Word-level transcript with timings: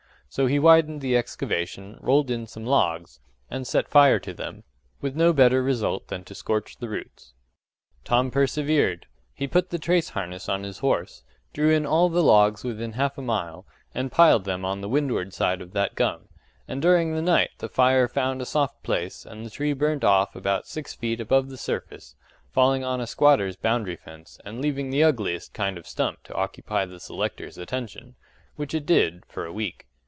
So 0.33 0.45
he 0.45 0.59
widened 0.59 1.01
the 1.01 1.17
excavation, 1.17 1.97
rolled 1.99 2.31
in 2.31 2.47
some 2.47 2.65
logs, 2.65 3.19
and 3.49 3.67
set 3.67 3.89
fire 3.89 4.17
to 4.19 4.33
them 4.33 4.63
with 5.01 5.13
no 5.13 5.33
better 5.33 5.61
result 5.61 6.07
than 6.07 6.23
to 6.23 6.33
scorch 6.33 6.77
the 6.77 6.87
roots. 6.87 7.33
Tom 8.05 8.31
persevered. 8.31 9.07
He 9.33 9.45
put 9.45 9.71
the 9.71 9.77
trace 9.77 10.11
harness 10.11 10.47
on 10.47 10.63
his 10.63 10.77
horse, 10.79 11.23
drew 11.51 11.71
in 11.71 11.85
all 11.85 12.07
the 12.07 12.23
logs 12.23 12.63
within 12.63 12.93
half 12.93 13.17
a 13.17 13.21
mile, 13.21 13.65
and 13.93 14.09
piled 14.09 14.45
them 14.45 14.63
on 14.63 14.79
the 14.79 14.87
windward 14.87 15.33
side 15.33 15.61
of 15.61 15.73
that 15.73 15.95
gum; 15.95 16.29
and 16.65 16.81
during 16.81 17.13
the 17.13 17.21
night 17.21 17.49
the 17.57 17.67
fire 17.67 18.07
found 18.07 18.41
a 18.41 18.45
soft 18.45 18.81
place, 18.83 19.25
and 19.25 19.45
the 19.45 19.49
tree 19.49 19.73
burnt 19.73 20.05
off 20.05 20.33
about 20.33 20.65
six 20.65 20.93
feet 20.95 21.19
above 21.19 21.49
the 21.49 21.57
surface, 21.57 22.15
falling 22.53 22.85
on 22.85 23.01
a 23.01 23.05
squatter's 23.05 23.57
boundary 23.57 23.97
fence, 23.97 24.39
and 24.45 24.61
leaving 24.61 24.91
the 24.91 25.03
ugliest 25.03 25.53
kind 25.53 25.77
of 25.77 25.85
stump 25.85 26.23
to 26.23 26.33
occupy 26.35 26.85
the 26.85 27.01
selector's 27.01 27.57
attention; 27.57 28.15
which 28.55 28.73
it 28.73 28.85
did, 28.85 29.25
for 29.25 29.43
a 29.45 29.51
week. 29.51 29.87